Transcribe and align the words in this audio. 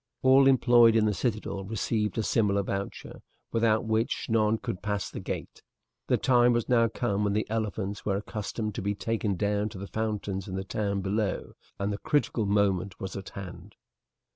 All 0.23 0.47
employed 0.47 0.95
in 0.95 1.05
the 1.05 1.13
citadel 1.13 1.63
received 1.63 2.17
a 2.17 2.23
similar 2.23 2.63
voucher, 2.63 3.21
without 3.51 3.85
which 3.85 4.25
none 4.29 4.57
could 4.57 4.81
pass 4.81 5.11
the 5.11 5.19
gate. 5.19 5.61
The 6.07 6.17
time 6.17 6.53
was 6.53 6.67
now 6.67 6.87
come 6.87 7.23
when 7.23 7.33
the 7.33 7.47
elephants 7.51 8.03
were 8.03 8.15
accustomed 8.17 8.73
to 8.73 8.81
be 8.81 8.95
taken 8.95 9.35
down 9.35 9.69
to 9.69 9.77
the 9.77 9.85
fountains 9.85 10.47
in 10.47 10.55
the 10.55 10.63
town 10.63 11.01
below, 11.01 11.53
and 11.77 11.93
the 11.93 11.99
critical 11.99 12.47
moment 12.47 12.99
was 12.99 13.15
at 13.15 13.29
hand. 13.37 13.75